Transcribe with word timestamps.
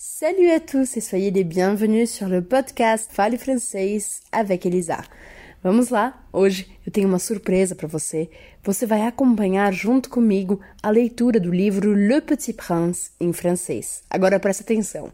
Salut 0.00 0.48
à 0.52 0.60
tous 0.60 0.96
e 0.96 1.00
soyez 1.00 1.32
les 1.32 1.42
bienvenus 1.42 2.12
sur 2.12 2.28
le 2.28 2.40
podcast 2.40 3.12
Fale 3.12 3.36
Francês 3.36 4.20
avec 4.30 4.64
Elisa. 4.64 5.02
Vamos 5.60 5.88
lá? 5.88 6.24
Hoje 6.32 6.68
eu 6.86 6.92
tenho 6.92 7.08
uma 7.08 7.18
surpresa 7.18 7.74
para 7.74 7.88
você. 7.88 8.30
Você 8.62 8.86
vai 8.86 9.02
acompanhar 9.02 9.72
junto 9.72 10.08
comigo 10.08 10.60
a 10.80 10.88
leitura 10.88 11.40
do 11.40 11.50
livro 11.50 11.92
Le 11.94 12.20
Petit 12.20 12.52
Prince 12.52 13.10
em 13.18 13.32
francês. 13.32 14.04
Agora 14.08 14.38
presta 14.38 14.62
atenção, 14.62 15.10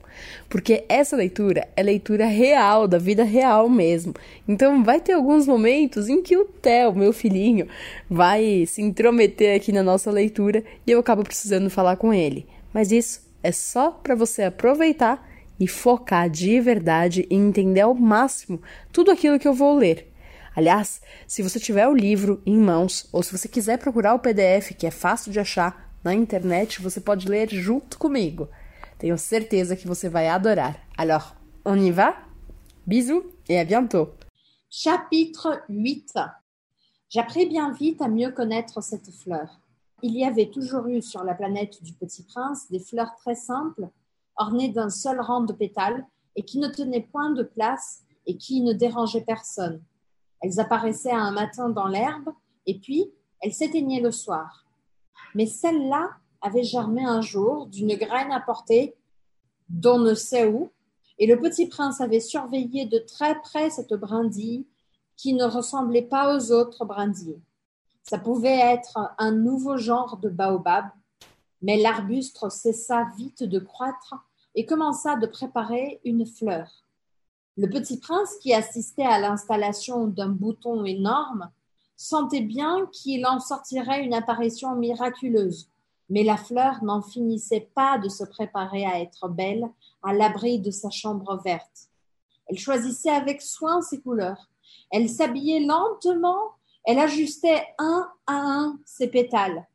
porque 0.50 0.84
essa 0.86 1.16
leitura 1.16 1.66
é 1.74 1.82
leitura 1.82 2.26
real, 2.26 2.86
da 2.86 2.98
vida 2.98 3.24
real 3.24 3.70
mesmo. 3.70 4.12
Então 4.46 4.84
vai 4.84 5.00
ter 5.00 5.14
alguns 5.14 5.46
momentos 5.46 6.10
em 6.10 6.22
que 6.22 6.36
o 6.36 6.44
Theo, 6.44 6.94
meu 6.94 7.14
filhinho, 7.14 7.66
vai 8.10 8.66
se 8.66 8.82
intrometer 8.82 9.56
aqui 9.56 9.72
na 9.72 9.82
nossa 9.82 10.10
leitura 10.10 10.62
e 10.86 10.90
eu 10.90 11.00
acabo 11.00 11.24
precisando 11.24 11.70
falar 11.70 11.96
com 11.96 12.12
ele. 12.12 12.46
Mas 12.70 12.92
isso 12.92 13.24
é 13.44 13.52
só 13.52 13.90
para 13.90 14.14
você 14.14 14.44
aproveitar 14.44 15.28
e 15.60 15.68
focar 15.68 16.30
de 16.30 16.58
verdade 16.60 17.28
e 17.30 17.34
entender 17.36 17.82
ao 17.82 17.94
máximo 17.94 18.60
tudo 18.90 19.10
aquilo 19.10 19.38
que 19.38 19.46
eu 19.46 19.52
vou 19.52 19.76
ler. 19.76 20.10
Aliás, 20.56 21.02
se 21.26 21.42
você 21.42 21.60
tiver 21.60 21.86
o 21.86 21.94
livro 21.94 22.42
em 22.46 22.56
mãos 22.56 23.06
ou 23.12 23.22
se 23.22 23.36
você 23.36 23.46
quiser 23.46 23.78
procurar 23.78 24.14
o 24.14 24.18
PDF, 24.18 24.72
que 24.78 24.86
é 24.86 24.90
fácil 24.90 25.30
de 25.30 25.38
achar 25.38 25.94
na 26.02 26.14
internet, 26.14 26.80
você 26.80 27.00
pode 27.00 27.28
ler 27.28 27.50
junto 27.50 27.98
comigo. 27.98 28.48
Tenho 28.98 29.18
certeza 29.18 29.76
que 29.76 29.86
você 29.86 30.08
vai 30.08 30.28
adorar. 30.28 30.80
Alors, 30.96 31.34
on 31.66 31.76
y 31.76 31.90
va? 31.90 32.26
Bisous 32.86 33.24
et 33.48 33.58
à 33.58 33.64
bientôt. 33.64 34.14
Chapitre 34.70 35.62
8 35.68 36.14
J'appris 37.10 37.46
bien 37.46 37.72
vite 37.72 38.00
à 38.00 38.08
mieux 38.08 38.32
connaître 38.32 38.82
cette 38.82 39.10
fleur. 39.22 39.60
Il 40.02 40.16
y 40.16 40.24
avait 40.24 40.50
toujours 40.50 40.86
eu 40.86 41.00
sur 41.00 41.24
la 41.24 41.34
planète 41.34 41.82
du 41.82 41.92
Petit 41.94 42.24
Prince 42.24 42.70
des 42.70 42.80
fleurs 42.80 43.14
très 43.16 43.34
simples, 43.34 43.88
ornées 44.36 44.68
d'un 44.68 44.90
seul 44.90 45.20
rang 45.20 45.42
de 45.42 45.52
pétales 45.52 46.06
et 46.36 46.44
qui 46.44 46.58
ne 46.58 46.68
tenaient 46.68 47.08
point 47.12 47.30
de 47.30 47.42
place 47.42 48.02
et 48.26 48.36
qui 48.36 48.60
ne 48.60 48.72
dérangeaient 48.72 49.24
personne. 49.24 49.82
Elles 50.40 50.60
apparaissaient 50.60 51.12
un 51.12 51.30
matin 51.30 51.68
dans 51.68 51.86
l'herbe 51.86 52.30
et 52.66 52.78
puis 52.78 53.10
elles 53.40 53.54
s'éteignaient 53.54 54.00
le 54.00 54.10
soir. 54.10 54.66
Mais 55.34 55.46
celle-là 55.46 56.10
avait 56.42 56.64
germé 56.64 57.04
un 57.04 57.20
jour 57.20 57.66
d'une 57.66 57.94
graine 57.96 58.32
apportée 58.32 58.94
d'on 59.68 59.98
ne 59.98 60.14
sait 60.14 60.46
où, 60.46 60.70
et 61.18 61.26
le 61.26 61.38
petit 61.38 61.66
prince 61.66 62.00
avait 62.00 62.20
surveillé 62.20 62.86
de 62.86 62.98
très 62.98 63.40
près 63.40 63.70
cette 63.70 63.94
brindille 63.94 64.66
qui 65.16 65.32
ne 65.32 65.44
ressemblait 65.44 66.02
pas 66.02 66.36
aux 66.36 66.52
autres 66.52 66.84
brindilles. 66.84 67.40
Ça 68.04 68.18
pouvait 68.18 68.58
être 68.58 69.14
un 69.16 69.32
nouveau 69.32 69.78
genre 69.78 70.18
de 70.18 70.28
baobab, 70.28 70.84
mais 71.62 71.78
l'arbuste 71.78 72.50
cessa 72.50 73.08
vite 73.16 73.42
de 73.42 73.58
croître 73.58 74.14
et 74.54 74.66
commença 74.66 75.16
de 75.16 75.26
préparer 75.26 76.00
une 76.04 76.26
fleur. 76.26 76.70
Le 77.56 77.66
petit 77.68 77.98
prince, 77.98 78.36
qui 78.42 78.52
assistait 78.52 79.06
à 79.06 79.18
l'installation 79.18 80.06
d'un 80.06 80.28
bouton 80.28 80.84
énorme, 80.84 81.50
sentait 81.96 82.42
bien 82.42 82.86
qu'il 82.92 83.24
en 83.26 83.40
sortirait 83.40 84.04
une 84.04 84.12
apparition 84.12 84.74
miraculeuse, 84.74 85.70
mais 86.10 86.24
la 86.24 86.36
fleur 86.36 86.84
n'en 86.84 87.00
finissait 87.00 87.70
pas 87.74 87.96
de 87.96 88.10
se 88.10 88.24
préparer 88.24 88.84
à 88.84 89.00
être 89.00 89.28
belle 89.28 89.66
à 90.02 90.12
l'abri 90.12 90.58
de 90.58 90.70
sa 90.70 90.90
chambre 90.90 91.40
verte. 91.42 91.88
Elle 92.48 92.58
choisissait 92.58 93.10
avec 93.10 93.40
soin 93.40 93.80
ses 93.80 94.02
couleurs. 94.02 94.50
Elle 94.90 95.08
s'habillait 95.08 95.64
lentement 95.64 96.50
elle 96.84 96.98
ajustait 96.98 97.64
un 97.78 98.08
à 98.26 98.34
un 98.34 98.78
ses 98.84 99.08
pétales. 99.08 99.66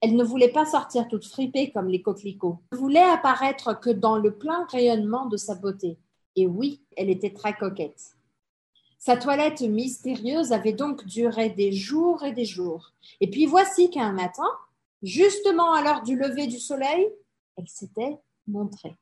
Elle 0.00 0.14
ne 0.16 0.24
voulait 0.24 0.52
pas 0.52 0.66
sortir 0.66 1.08
toute 1.08 1.26
fripée 1.26 1.70
comme 1.70 1.88
les 1.88 2.02
coquelicots. 2.02 2.58
Elle 2.70 2.78
voulait 2.78 3.00
apparaître 3.00 3.78
que 3.80 3.90
dans 3.90 4.16
le 4.16 4.36
plein 4.36 4.66
rayonnement 4.70 5.26
de 5.26 5.36
sa 5.36 5.54
beauté. 5.54 5.98
Et 6.36 6.46
oui, 6.46 6.82
elle 6.96 7.10
était 7.10 7.32
très 7.32 7.56
coquette. 7.56 8.16
Sa 8.98 9.16
toilette 9.16 9.62
mystérieuse 9.62 10.52
avait 10.52 10.72
donc 10.72 11.04
duré 11.06 11.50
des 11.50 11.72
jours 11.72 12.24
et 12.24 12.32
des 12.32 12.44
jours. 12.44 12.92
Et 13.20 13.30
puis 13.30 13.46
voici 13.46 13.90
qu'un 13.90 14.12
matin, 14.12 14.48
justement 15.02 15.72
à 15.72 15.82
l'heure 15.82 16.02
du 16.02 16.16
lever 16.16 16.46
du 16.46 16.58
soleil, 16.58 17.08
elle 17.56 17.68
s'était 17.68 18.18
montrée. 18.46 18.96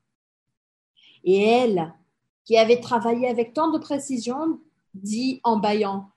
Et 1.25 1.43
elle, 1.43 1.93
qui 2.45 2.57
avait 2.57 2.81
travaillé 2.81 3.29
avec 3.29 3.55
tant 3.55 3.71
de 3.71 3.79
précision, 3.79 4.61
dit 4.95 5.41
en 5.43 5.57
bâillant 5.57 6.11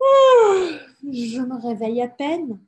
je 0.00 1.40
me 1.40 1.60
réveille 1.60 2.02
à 2.02 2.08
peine. 2.08 2.58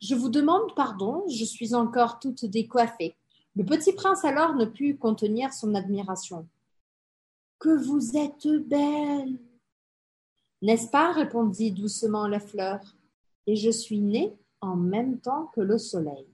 Je 0.00 0.14
vous 0.14 0.28
demande 0.28 0.74
pardon, 0.76 1.24
je 1.28 1.44
suis 1.44 1.74
encore 1.74 2.20
toute 2.20 2.44
décoiffée. 2.44 3.16
Le 3.56 3.64
petit 3.64 3.92
prince 3.92 4.24
alors 4.24 4.54
ne 4.54 4.64
put 4.64 4.96
contenir 4.96 5.52
son 5.52 5.74
admiration. 5.74 6.46
Que 7.58 7.76
vous 7.76 8.16
êtes 8.16 8.46
belle. 8.68 9.38
N'est-ce 10.62 10.88
pas 10.88 11.12
répondit 11.12 11.72
doucement 11.72 12.28
la 12.28 12.40
fleur. 12.40 12.80
Et 13.46 13.56
je 13.56 13.70
suis 13.70 14.00
née 14.00 14.36
en 14.60 14.76
même 14.76 15.18
temps 15.18 15.50
que 15.54 15.60
le 15.60 15.78
soleil. 15.78 16.26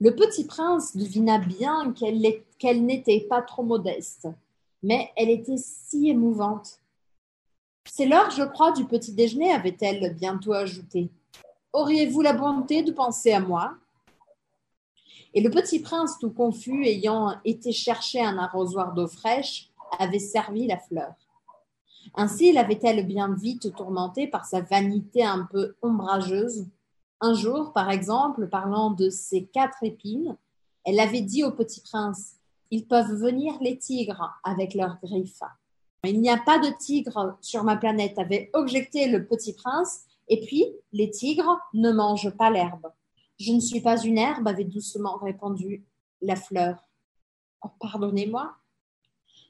Le 0.00 0.14
petit 0.14 0.44
prince 0.44 0.96
devina 0.96 1.38
bien 1.38 1.92
qu'elle 1.92 2.84
n'était 2.84 3.26
pas 3.28 3.42
trop 3.42 3.62
modeste, 3.62 4.28
mais 4.82 5.10
elle 5.16 5.30
était 5.30 5.56
si 5.56 6.10
émouvante 6.10 6.80
c'est 7.96 8.04
l'heure, 8.04 8.30
je 8.30 8.42
crois, 8.42 8.72
du 8.72 8.84
petit 8.84 9.14
déjeuner, 9.14 9.52
avait-elle 9.52 10.14
bientôt 10.14 10.52
ajouté. 10.52 11.08
Auriez-vous 11.72 12.20
la 12.20 12.34
bonté 12.34 12.82
de 12.82 12.92
penser 12.92 13.32
à 13.32 13.40
moi? 13.40 13.74
Et 15.32 15.40
le 15.40 15.48
petit 15.48 15.78
prince, 15.78 16.18
tout 16.18 16.30
confus, 16.30 16.84
ayant 16.84 17.40
été 17.46 17.72
chercher 17.72 18.20
un 18.20 18.36
arrosoir 18.36 18.92
d'eau 18.92 19.06
fraîche, 19.06 19.70
avait 19.98 20.18
servi 20.18 20.66
la 20.66 20.76
fleur. 20.76 21.14
Ainsi 22.14 22.52
l'avait-elle 22.52 23.06
bien 23.06 23.32
vite 23.32 23.74
tourmentée 23.74 24.26
par 24.26 24.44
sa 24.44 24.60
vanité 24.60 25.24
un 25.24 25.48
peu 25.50 25.74
ombrageuse? 25.80 26.66
Un 27.22 27.32
jour, 27.32 27.72
par 27.72 27.90
exemple, 27.90 28.46
parlant 28.46 28.90
de 28.90 29.08
ses 29.08 29.46
quatre 29.46 29.82
épines, 29.82 30.36
elle 30.84 31.00
avait 31.00 31.22
dit 31.22 31.44
au 31.44 31.50
petit 31.50 31.80
prince 31.80 32.34
Ils 32.70 32.86
peuvent 32.86 33.14
venir 33.14 33.54
les 33.62 33.78
tigres 33.78 34.38
avec 34.44 34.74
leurs 34.74 34.98
griffes. 35.02 35.40
Il 36.06 36.20
n'y 36.20 36.30
a 36.30 36.38
pas 36.38 36.58
de 36.58 36.70
tigre 36.78 37.36
sur 37.40 37.64
ma 37.64 37.76
planète, 37.76 38.18
avait 38.18 38.50
objecté 38.52 39.08
le 39.08 39.26
petit 39.26 39.52
prince. 39.52 40.04
Et 40.28 40.40
puis, 40.40 40.66
les 40.92 41.10
tigres 41.10 41.58
ne 41.74 41.92
mangent 41.92 42.36
pas 42.36 42.50
l'herbe. 42.50 42.90
Je 43.38 43.52
ne 43.52 43.60
suis 43.60 43.80
pas 43.80 44.02
une 44.02 44.18
herbe, 44.18 44.48
avait 44.48 44.64
doucement 44.64 45.16
répondu 45.16 45.84
la 46.22 46.36
fleur. 46.36 46.84
Oh, 47.62 47.68
pardonnez-moi. 47.80 48.54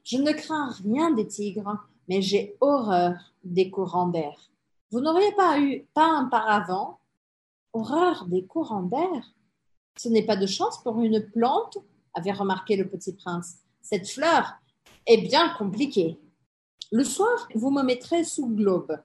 Je 0.05 0.19
ne 0.19 0.33
crains 0.33 0.72
rien 0.84 1.11
des 1.12 1.27
tigres, 1.27 1.78
mais 2.09 2.22
j'ai 2.22 2.56
horreur 2.61 3.15
des 3.44 3.71
courants 3.71 4.09
d'air. 4.09 4.50
Vous 4.91 5.00
n'auriez 5.00 5.33
pas 5.33 5.61
eu 5.61 5.84
pas 5.94 6.09
un 6.09 6.27
paravent? 6.27 6.99
Horreur 7.73 8.27
des 8.27 8.44
courants 8.44 8.83
d'air? 8.83 9.33
Ce 9.97 10.09
n'est 10.09 10.25
pas 10.25 10.37
de 10.37 10.47
chance 10.47 10.83
pour 10.83 11.00
une 11.00 11.21
plante, 11.31 11.78
avait 12.15 12.33
remarqué 12.33 12.77
le 12.77 12.88
petit 12.88 13.12
prince. 13.15 13.59
Cette 13.83 14.09
fleur 14.09 14.55
est 15.06 15.19
bien 15.28 15.50
compliquée. 15.50 16.19
Le 16.92 17.04
soir, 17.04 17.48
vous 17.54 17.70
me 17.70 17.82
mettrez 17.82 18.24
sous 18.24 18.48
globe. 18.48 18.97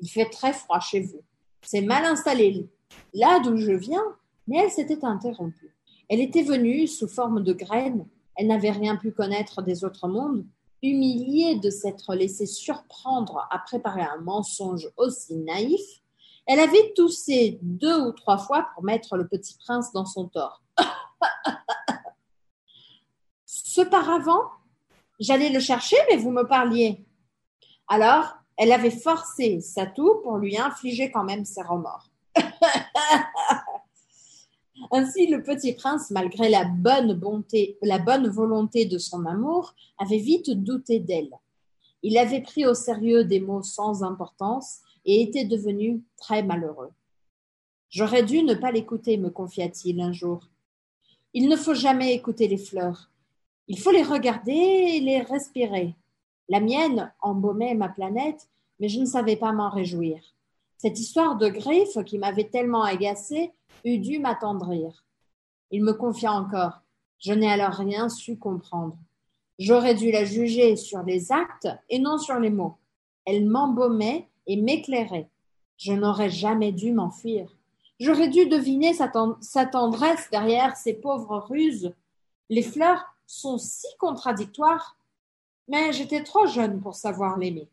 Il 0.00 0.08
fait 0.08 0.30
très 0.30 0.52
froid 0.52 0.80
chez 0.80 1.00
vous. 1.00 1.22
C'est 1.62 1.82
mal 1.82 2.04
installé 2.04 2.68
là 3.14 3.40
d'où 3.40 3.56
je 3.56 3.72
viens, 3.72 4.04
mais 4.48 4.58
elle 4.58 4.70
s'était 4.70 5.04
interrompue. 5.04 5.74
Elle 6.08 6.20
était 6.20 6.42
venue 6.42 6.86
sous 6.86 7.08
forme 7.08 7.42
de 7.42 7.52
graine. 7.52 8.06
Elle 8.36 8.48
n'avait 8.48 8.70
rien 8.70 8.96
pu 8.96 9.12
connaître 9.12 9.62
des 9.62 9.84
autres 9.84 10.08
mondes. 10.08 10.44
Humiliée 10.82 11.56
de 11.56 11.70
s'être 11.70 12.14
laissée 12.14 12.46
surprendre 12.46 13.46
à 13.50 13.58
préparer 13.58 14.02
un 14.02 14.20
mensonge 14.22 14.88
aussi 14.96 15.36
naïf, 15.36 15.82
elle 16.46 16.58
avait 16.58 16.92
toussé 16.96 17.58
deux 17.62 18.00
ou 18.08 18.12
trois 18.12 18.38
fois 18.38 18.68
pour 18.74 18.82
mettre 18.82 19.16
le 19.16 19.28
petit 19.28 19.56
prince 19.58 19.92
dans 19.92 20.06
son 20.06 20.26
tort. 20.26 20.62
Ce 23.44 23.82
paravent, 23.82 24.50
j'allais 25.20 25.50
le 25.50 25.60
chercher, 25.60 25.96
mais 26.10 26.16
vous 26.16 26.30
me 26.30 26.44
parliez. 26.44 27.04
Alors, 27.92 28.36
elle 28.56 28.70
avait 28.70 28.92
forcé 28.92 29.60
sa 29.60 29.84
toux 29.84 30.20
pour 30.22 30.36
lui 30.36 30.56
infliger 30.56 31.10
quand 31.10 31.24
même 31.24 31.44
ses 31.44 31.62
remords. 31.62 32.08
Ainsi, 34.92 35.26
le 35.26 35.42
petit 35.42 35.72
prince, 35.72 36.12
malgré 36.12 36.48
la 36.48 36.64
bonne 36.64 37.14
bonté, 37.14 37.78
la 37.82 37.98
bonne 37.98 38.28
volonté 38.28 38.84
de 38.84 38.96
son 38.96 39.26
amour, 39.26 39.74
avait 39.98 40.18
vite 40.18 40.50
douté 40.52 41.00
d'elle. 41.00 41.32
Il 42.04 42.16
avait 42.16 42.42
pris 42.42 42.64
au 42.64 42.74
sérieux 42.74 43.24
des 43.24 43.40
mots 43.40 43.64
sans 43.64 44.04
importance 44.04 44.78
et 45.04 45.20
était 45.20 45.44
devenu 45.44 46.04
très 46.16 46.44
malheureux. 46.44 46.92
J'aurais 47.88 48.22
dû 48.22 48.44
ne 48.44 48.54
pas 48.54 48.70
l'écouter, 48.70 49.16
me 49.16 49.30
confia-t-il 49.30 50.00
un 50.00 50.12
jour. 50.12 50.48
Il 51.34 51.48
ne 51.48 51.56
faut 51.56 51.74
jamais 51.74 52.14
écouter 52.14 52.46
les 52.46 52.56
fleurs. 52.56 53.10
Il 53.66 53.80
faut 53.80 53.90
les 53.90 54.04
regarder 54.04 54.52
et 54.52 55.00
les 55.00 55.22
respirer. 55.22 55.96
La 56.50 56.60
mienne 56.60 57.12
embaumait 57.20 57.74
ma 57.74 57.88
planète, 57.88 58.48
mais 58.80 58.88
je 58.88 59.00
ne 59.00 59.06
savais 59.06 59.36
pas 59.36 59.52
m'en 59.52 59.70
réjouir. 59.70 60.20
Cette 60.78 60.98
histoire 60.98 61.36
de 61.36 61.48
griffes 61.48 62.02
qui 62.04 62.18
m'avait 62.18 62.48
tellement 62.48 62.82
agacée 62.82 63.52
eût 63.84 63.98
dû 63.98 64.18
m'attendrir. 64.18 65.04
Il 65.70 65.84
me 65.84 65.92
confia 65.92 66.32
encore. 66.32 66.82
Je 67.20 67.32
n'ai 67.32 67.48
alors 67.48 67.74
rien 67.74 68.08
su 68.08 68.36
comprendre. 68.36 68.96
J'aurais 69.60 69.94
dû 69.94 70.10
la 70.10 70.24
juger 70.24 70.74
sur 70.74 71.04
les 71.04 71.30
actes 71.30 71.68
et 71.88 72.00
non 72.00 72.18
sur 72.18 72.40
les 72.40 72.50
mots. 72.50 72.78
Elle 73.26 73.46
m'embaumait 73.46 74.26
et 74.48 74.56
m'éclairait. 74.56 75.28
Je 75.76 75.92
n'aurais 75.92 76.30
jamais 76.30 76.72
dû 76.72 76.92
m'enfuir. 76.92 77.54
J'aurais 78.00 78.28
dû 78.28 78.46
deviner 78.46 78.92
sa, 78.92 79.66
tendresse 79.66 80.28
derrière 80.32 80.76
ses 80.76 80.94
pauvres 80.94 81.38
ruses. 81.38 81.94
Les 82.48 82.62
fleurs 82.62 83.04
sont 83.26 83.58
si 83.58 83.86
contradictoires, 83.98 84.96
mais 85.70 85.92
j'étais 85.92 86.22
trop 86.24 86.46
jeune 86.46 86.80
pour 86.80 86.94
savoir 86.96 87.38
l'aimer. 87.38 87.68